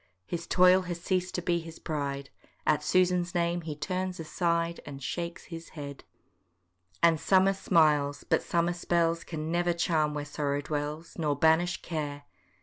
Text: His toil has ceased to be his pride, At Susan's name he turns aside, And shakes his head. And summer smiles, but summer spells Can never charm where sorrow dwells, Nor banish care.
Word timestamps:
His 0.25 0.47
toil 0.47 0.81
has 0.89 0.99
ceased 0.99 1.35
to 1.35 1.43
be 1.43 1.59
his 1.59 1.77
pride, 1.77 2.31
At 2.65 2.81
Susan's 2.83 3.35
name 3.35 3.61
he 3.61 3.75
turns 3.75 4.19
aside, 4.19 4.79
And 4.83 4.99
shakes 5.03 5.43
his 5.43 5.69
head. 5.77 6.05
And 7.03 7.19
summer 7.19 7.53
smiles, 7.53 8.23
but 8.23 8.41
summer 8.41 8.73
spells 8.73 9.23
Can 9.23 9.51
never 9.51 9.73
charm 9.73 10.15
where 10.15 10.25
sorrow 10.25 10.61
dwells, 10.61 11.19
Nor 11.19 11.35
banish 11.35 11.83
care. 11.83 12.23